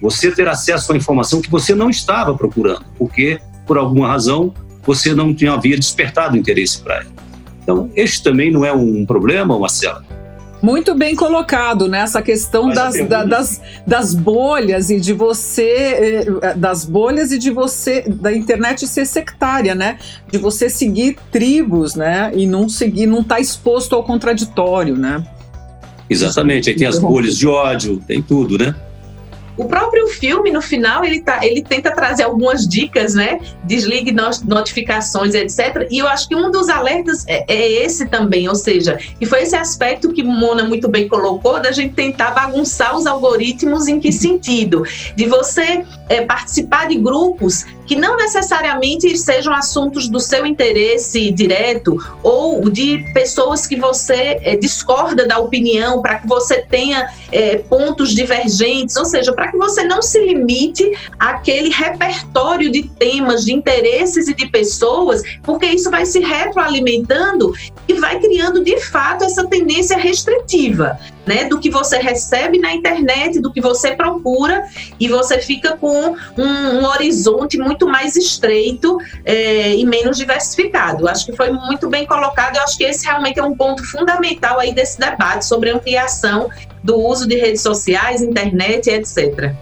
[0.01, 4.53] Você ter acesso à informação que você não estava procurando, porque, por alguma razão,
[4.85, 7.11] você não tinha, havia despertado interesse para ela.
[7.61, 10.03] Então, este também não é um problema, Marcela?
[10.63, 12.25] Muito bem colocado nessa né?
[12.25, 18.05] questão das, da, das, das bolhas e de você eh, das bolhas e de você
[18.07, 19.97] da internet ser sectária, né?
[20.31, 22.31] De você seguir tribos, né?
[22.33, 25.21] E não seguir, não estar tá exposto ao contraditório, né?
[26.13, 28.75] Exatamente, aí tem as bolhas de ódio, tem tudo, né?
[29.55, 33.39] O próprio filme, no final, ele, tá, ele tenta trazer algumas dicas, né?
[33.63, 35.87] Desligue notificações, etc.
[35.91, 39.43] E eu acho que um dos alertas é, é, esse também, ou seja, e foi
[39.43, 44.11] esse aspecto que Mona muito bem colocou, da gente tentar bagunçar os algoritmos em que
[44.11, 44.83] sentido?
[45.15, 51.97] De você é, participar de grupos que não necessariamente sejam assuntos do seu interesse direto
[52.21, 58.13] ou de pessoas que você é, discorda da opinião, para que você tenha é, pontos
[58.13, 64.27] divergentes, ou seja, para que você não se limite àquele repertório de temas, de interesses
[64.27, 67.53] e de pessoas, porque isso vai se retroalimentando
[67.87, 70.97] e vai criando de fato essa tendência restritiva.
[71.25, 74.63] Né, do que você recebe na internet, do que você procura,
[74.99, 81.07] e você fica com um, um horizonte muito mais estreito é, e menos diversificado.
[81.07, 82.57] Acho que foi muito bem colocado.
[82.57, 86.49] Eu acho que esse realmente é um ponto fundamental aí desse debate sobre ampliação
[86.83, 89.53] do uso de redes sociais, internet, etc.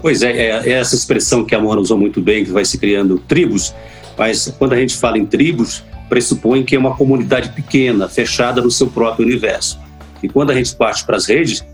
[0.00, 2.78] Pois é, é, é essa expressão que a Mona usou muito bem, que vai se
[2.78, 3.74] criando tribos,
[4.16, 8.70] mas quando a gente fala em tribos, pressupõe que é uma comunidade pequena, fechada no
[8.70, 9.83] seu próprio universo.
[10.22, 11.64] E quando a gente parte para as redes,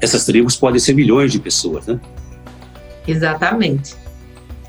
[0.00, 1.98] essas tribos podem ser milhões de pessoas, né?
[3.06, 4.04] Exatamente.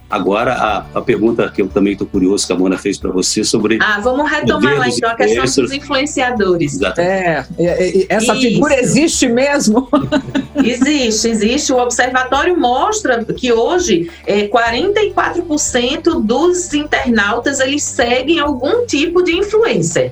[0.08, 3.44] Agora, a, a pergunta que eu também estou curioso que a Mona fez para você
[3.44, 3.80] sobre.
[3.82, 6.80] Ah, vamos retomar lá então a questão dos influenciadores.
[6.98, 8.42] É, é, é, essa Isso.
[8.42, 9.90] figura existe mesmo?
[10.64, 11.74] Existe, existe.
[11.74, 20.12] O observatório mostra que hoje é, 44% dos internautas eles seguem algum tipo de influencer.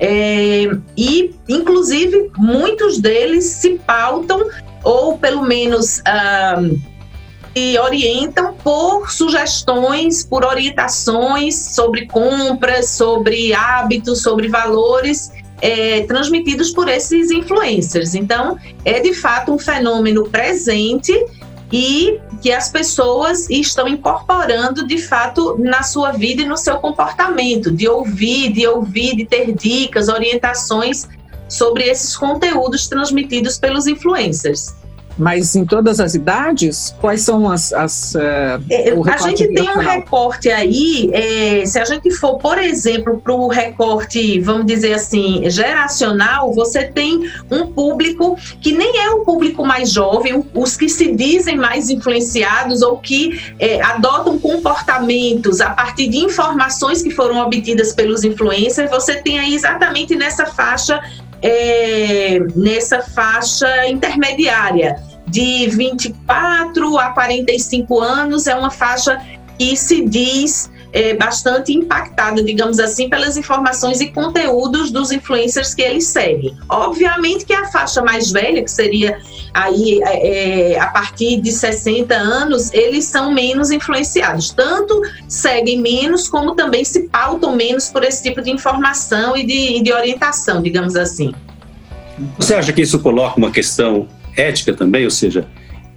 [0.00, 4.48] É, e, inclusive, muitos deles se pautam,
[4.82, 6.60] ou pelo menos ah,
[7.54, 16.88] se orientam por sugestões, por orientações sobre compras, sobre hábitos, sobre valores é, transmitidos por
[16.88, 18.14] esses influencers.
[18.14, 21.12] Então, é de fato um fenômeno presente
[21.72, 27.70] e que as pessoas estão incorporando de fato na sua vida e no seu comportamento,
[27.70, 31.08] de ouvir, de ouvir, de ter dicas, orientações
[31.48, 34.74] sobre esses conteúdos transmitidos pelos influencers.
[35.18, 37.72] Mas em todas as idades, quais são as.
[37.72, 43.20] as uh, a gente tem um recorte aí, é, se a gente for, por exemplo,
[43.20, 49.20] para o recorte, vamos dizer assim, geracional, você tem um público que nem é o
[49.20, 55.70] público mais jovem, os que se dizem mais influenciados ou que é, adotam comportamentos a
[55.70, 61.00] partir de informações que foram obtidas pelos influencers, você tem aí exatamente nessa faixa
[61.42, 69.20] é, nessa faixa intermediária, de 24 a 45 anos, é uma faixa
[69.58, 75.80] que se diz é, bastante impactada, digamos assim, pelas informações e conteúdos dos influencers que
[75.82, 76.54] eles seguem.
[76.68, 79.18] Obviamente que a faixa mais velha, que seria
[79.54, 84.50] aí é, é a partir de 60 anos, eles são menos influenciados.
[84.50, 89.80] Tanto seguem menos, como também se pautam menos por esse tipo de informação e de,
[89.82, 91.32] de orientação, digamos assim.
[92.38, 95.46] Você acha que isso coloca uma questão ética também, ou seja,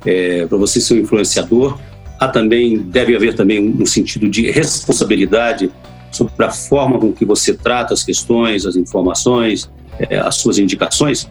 [0.05, 1.77] é, para você ser um influenciador,
[2.25, 5.71] há também deve haver também um sentido de responsabilidade
[6.11, 11.29] sobre a forma com que você trata as questões, as informações, é, as suas indicações?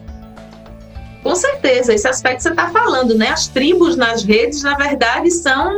[1.25, 3.29] Com certeza, esse aspecto você está falando, né?
[3.29, 5.73] As tribos nas redes, na verdade, são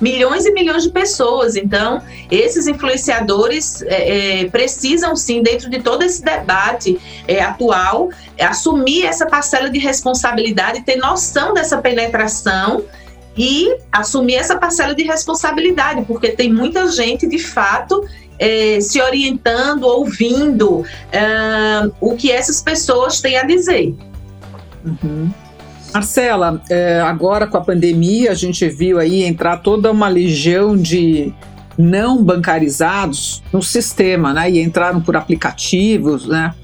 [0.00, 1.56] milhões e milhões de pessoas.
[1.56, 9.04] Então, esses influenciadores é, é, precisam, sim, dentro de todo esse debate é, atual, assumir
[9.04, 12.84] essa parcela de responsabilidade, ter noção dessa penetração
[13.36, 18.06] e assumir essa parcela de responsabilidade, porque tem muita gente, de fato,
[18.38, 23.94] é, se orientando, ouvindo é, o que essas pessoas têm a dizer.
[24.84, 25.30] Uhum.
[25.92, 31.32] Marcela, é, agora com a pandemia, a gente viu aí entrar toda uma legião de
[31.76, 34.50] não bancarizados no sistema, né?
[34.50, 36.54] E entraram por aplicativos, né?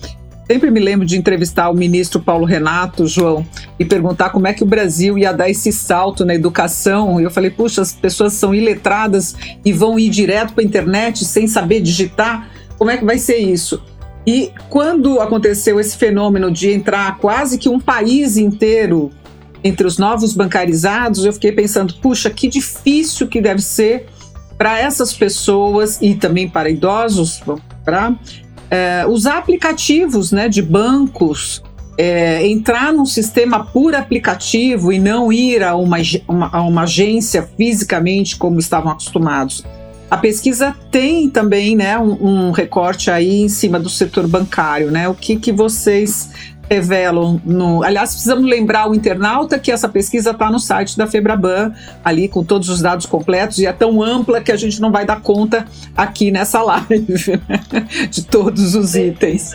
[0.51, 3.47] Sempre me lembro de entrevistar o ministro Paulo Renato, João,
[3.79, 7.21] e perguntar como é que o Brasil ia dar esse salto na educação.
[7.21, 11.27] E eu falei, puxa, as pessoas são iletradas e vão ir direto para a internet
[11.27, 12.49] sem saber digitar.
[12.79, 13.83] Como é que vai ser isso?
[14.27, 19.11] E quando aconteceu esse fenômeno de entrar quase que um país inteiro
[19.63, 24.07] entre os novos bancarizados, eu fiquei pensando, puxa, que difícil que deve ser
[24.57, 27.43] para essas pessoas e também para idosos,
[27.85, 28.17] para
[28.71, 31.63] é, usar aplicativos né, de bancos,
[31.97, 37.49] é, entrar num sistema por aplicativo e não ir a uma, uma, a uma agência
[37.57, 39.65] fisicamente como estavam acostumados.
[40.11, 44.91] A pesquisa tem também né, um, um, recorte aí em cima do setor bancário.
[44.91, 45.09] Né?
[45.09, 46.31] O que, que vocês
[46.69, 47.83] revelam no.
[47.83, 51.73] Aliás, precisamos lembrar o internauta que essa pesquisa está no site da Febraban,
[52.05, 55.05] ali com todos os dados completos, e é tão ampla que a gente não vai
[55.05, 55.65] dar conta
[55.97, 57.07] aqui nessa live
[58.11, 59.55] de todos os itens.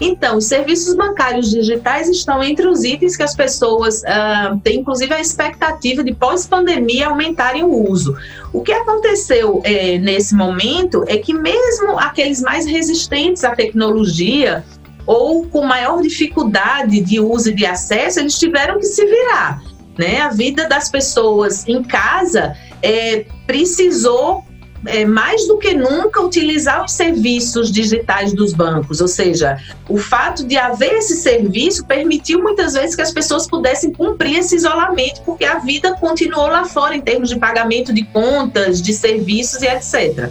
[0.00, 5.12] Então, os serviços bancários digitais estão entre os itens que as pessoas uh, têm, inclusive,
[5.14, 8.16] a expectativa de pós-pandemia aumentarem o uso.
[8.52, 14.64] O que aconteceu é, nesse momento é que, mesmo aqueles mais resistentes à tecnologia,
[15.06, 19.62] ou com maior dificuldade de uso e de acesso, eles tiveram que se virar.
[19.96, 20.20] Né?
[20.20, 24.44] A vida das pessoas em casa é, precisou
[24.84, 29.00] é, mais do que nunca, utilizar os serviços digitais dos bancos.
[29.00, 33.92] Ou seja, o fato de haver esse serviço permitiu muitas vezes que as pessoas pudessem
[33.92, 38.82] cumprir esse isolamento, porque a vida continuou lá fora em termos de pagamento de contas,
[38.82, 40.30] de serviços e etc.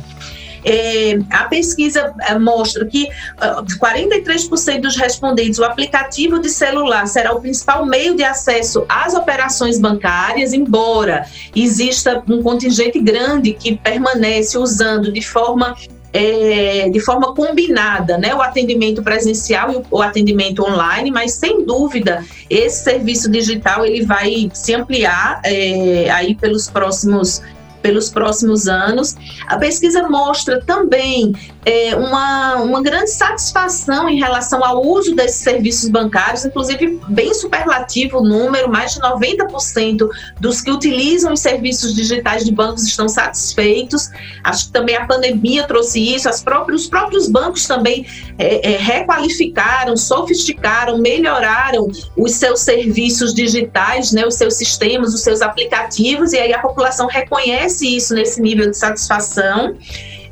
[0.66, 7.34] É, a pesquisa é, mostra que uh, 43% dos respondentes, o aplicativo de celular será
[7.34, 14.58] o principal meio de acesso às operações bancárias, embora exista um contingente grande que permanece
[14.58, 15.76] usando de forma
[16.16, 21.66] é, de forma combinada, né, o atendimento presencial e o, o, atendimento online, mas sem
[21.66, 27.42] dúvida esse serviço digital ele vai se ampliar é, aí pelos próximos
[27.86, 29.16] pelos próximos anos.
[29.46, 35.88] A pesquisa mostra também é, uma, uma grande satisfação em relação ao uso desses serviços
[35.90, 40.10] bancários, inclusive bem superlativo o número, mais de 90%
[40.40, 44.10] dos que utilizam os serviços digitais de bancos estão satisfeitos.
[44.44, 48.06] Acho que também a pandemia trouxe isso, as próprios, os próprios bancos também
[48.40, 55.42] é, é, requalificaram, sofisticaram, melhoraram os seus serviços digitais, né, os seus sistemas, os seus
[55.42, 59.76] aplicativos, e aí a população reconhece isso nesse nível de satisfação.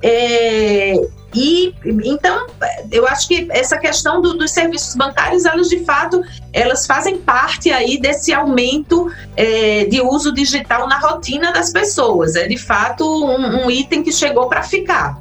[0.02, 0.96] É,
[1.36, 1.74] e
[2.06, 2.46] então
[2.92, 6.22] eu acho que essa questão do, dos serviços bancários, elas de fato
[6.52, 12.36] elas fazem parte aí desse aumento é, de uso digital na rotina das pessoas.
[12.36, 15.20] É de fato um, um item que chegou para ficar.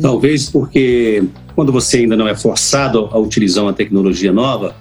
[0.00, 1.22] Talvez porque
[1.54, 4.74] quando você ainda não é forçado a utilizar uma tecnologia nova,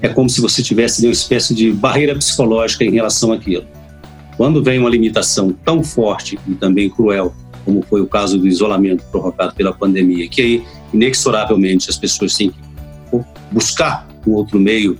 [0.00, 3.66] é como se você tivesse uma espécie de barreira psicológica em relação àquilo.
[4.38, 7.34] Quando vem uma limitação tão forte e também cruel
[7.68, 12.50] como foi o caso do isolamento provocado pela pandemia, que aí, inexoravelmente, as pessoas têm
[12.50, 12.56] que
[13.52, 14.96] buscar um outro meio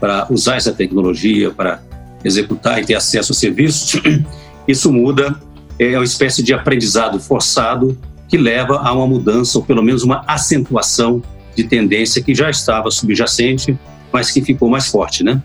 [0.00, 1.82] para usar essa tecnologia, para
[2.24, 4.00] executar e ter acesso a serviços,
[4.66, 5.38] isso muda,
[5.78, 10.24] é uma espécie de aprendizado forçado que leva a uma mudança, ou pelo menos uma
[10.26, 11.22] acentuação
[11.54, 13.78] de tendência que já estava subjacente,
[14.10, 15.42] mas que ficou mais forte, né?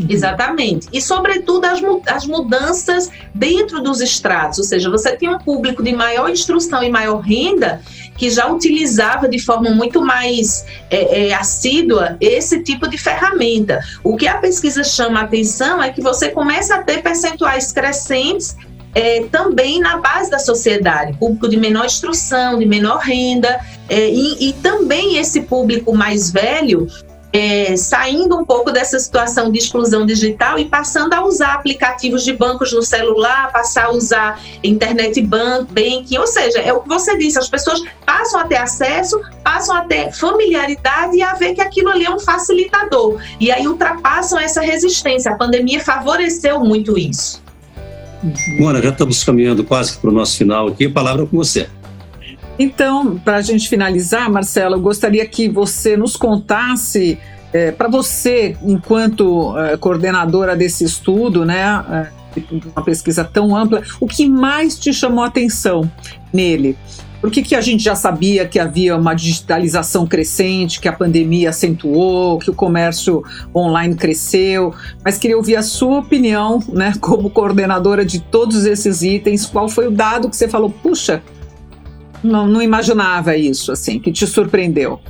[0.00, 0.06] Uhum.
[0.08, 0.88] Exatamente.
[0.92, 5.92] E, sobretudo, as, as mudanças dentro dos estratos, ou seja, você tem um público de
[5.92, 7.80] maior instrução e maior renda
[8.16, 13.80] que já utilizava de forma muito mais é, é, assídua esse tipo de ferramenta.
[14.04, 18.56] O que a pesquisa chama a atenção é que você começa a ter percentuais crescentes
[18.94, 24.48] é, também na base da sociedade, público de menor instrução, de menor renda, é, e,
[24.48, 26.88] e, também esse público mais velho
[27.32, 32.32] é, saindo um pouco dessa situação de exclusão digital e passando a usar aplicativos de
[32.32, 37.38] bancos no celular, passar a usar internet banking, ou seja, é o que você disse,
[37.38, 41.90] as pessoas passam a ter acesso, passam a ter familiaridade e a ver que aquilo
[41.90, 43.20] ali é um facilitador.
[43.38, 45.30] E aí ultrapassam essa resistência.
[45.30, 47.42] A pandemia favoreceu muito isso.
[48.58, 50.86] Mona, já estamos caminhando quase para o nosso final aqui.
[50.86, 51.68] A palavra é com você.
[52.58, 57.18] Então, para a gente finalizar, Marcela, eu gostaria que você nos contasse,
[57.52, 62.20] é, para você, enquanto é, coordenadora desse estudo, né, é,
[62.76, 65.90] uma pesquisa tão ampla, o que mais te chamou a atenção
[66.32, 66.76] nele?
[67.20, 71.50] Por que, que a gente já sabia que havia uma digitalização crescente, que a pandemia
[71.50, 73.22] acentuou, que o comércio
[73.54, 74.74] online cresceu?
[75.04, 79.44] Mas queria ouvir a sua opinião, né, como coordenadora de todos esses itens.
[79.44, 81.22] Qual foi o dado que você falou, puxa,
[82.22, 85.00] não, não imaginava isso, assim, que te surpreendeu?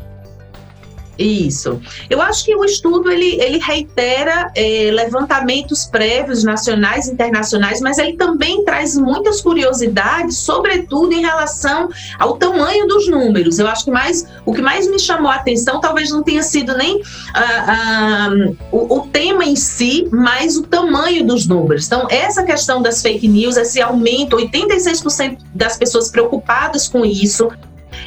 [1.20, 1.78] Isso.
[2.08, 7.98] Eu acho que o estudo ele, ele reitera é, levantamentos prévios nacionais e internacionais, mas
[7.98, 13.58] ele também traz muitas curiosidades, sobretudo em relação ao tamanho dos números.
[13.58, 16.74] Eu acho que mais o que mais me chamou a atenção talvez não tenha sido
[16.74, 17.02] nem
[17.34, 18.30] ah, ah,
[18.72, 21.86] o, o tema em si, mas o tamanho dos números.
[21.86, 27.50] Então, essa questão das fake news, esse aumento, 86% das pessoas preocupadas com isso,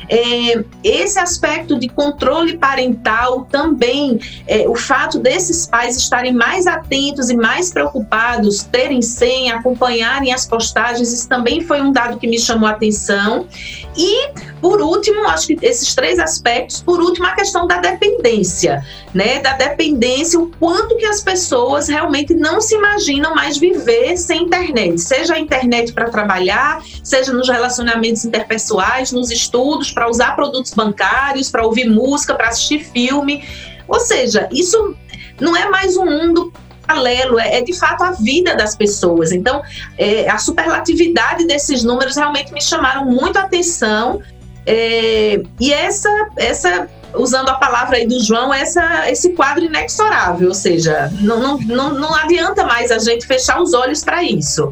[0.10, 7.30] é, esse aspecto de controle parental também, é, o fato desses pais estarem mais atentos
[7.30, 12.40] e mais preocupados, terem senha, acompanharem as postagens, isso também foi um dado que me
[12.40, 13.48] chamou a atenção.
[13.96, 14.30] E,
[14.60, 18.84] por último, acho que esses três aspectos, por último, a questão da dependência,
[19.14, 19.40] né?
[19.40, 25.00] Da dependência, o quanto que as pessoas realmente não se imaginam mais viver sem internet,
[25.00, 31.52] seja a internet para trabalhar, seja nos relacionamentos interpessoais, nos estudos, para usar produtos bancários,
[31.52, 33.44] para ouvir música, para assistir filme.
[33.88, 34.96] Ou seja, isso
[35.40, 36.52] não é mais um mundo
[36.94, 39.32] paralelo, é, é, de fato a vida das pessoas.
[39.32, 39.62] Então,
[39.98, 44.22] é, a superlatividade desses números realmente me chamaram muito a atenção.
[44.66, 50.54] É, e essa, essa, usando a palavra aí do João, essa, esse quadro inexorável, ou
[50.54, 54.72] seja, não, não, não, não adianta mais a gente fechar os olhos para isso.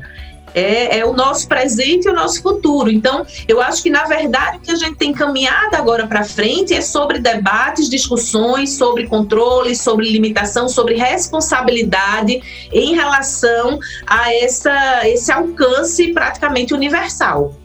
[0.54, 2.92] É, é, o nosso presente e o nosso futuro.
[2.92, 6.74] Então, eu acho que, na verdade, o que a gente tem caminhado agora para frente
[6.74, 12.42] é sobre debates, discussões, sobre controle, sobre limitação, sobre responsabilidade
[12.72, 17.56] em relação a essa, esse alcance praticamente universal.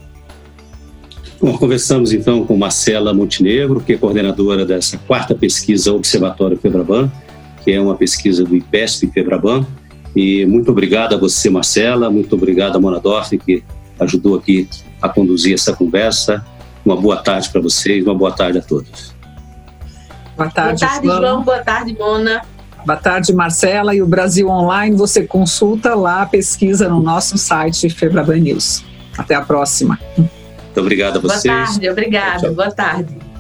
[1.41, 7.13] Bom, conversamos então com Marcela Montenegro, que é coordenadora dessa quarta pesquisa Observatório Febraban,
[7.63, 9.67] que é uma pesquisa do IPESP Febraban.
[10.17, 13.63] E muito obrigado a você, Marcela, muito obrigado a Mona Dorf, que
[14.01, 14.67] ajudou aqui
[15.01, 16.43] a conduzir essa conversa.
[16.83, 19.15] Uma boa tarde para vocês, uma boa tarde a todos.
[20.35, 21.21] Boa tarde, boa tarde João.
[21.21, 21.43] João.
[21.43, 22.43] Boa tarde, Mona.
[22.87, 23.95] Boa tarde, Marcela.
[23.95, 28.85] E o Brasil Online, você consulta lá a pesquisa no nosso site Febraban News.
[29.19, 29.99] Até a próxima.
[30.17, 31.43] Muito obrigado a vocês.
[31.43, 32.53] Boa tarde, obrigada.
[32.53, 33.36] Boa tarde.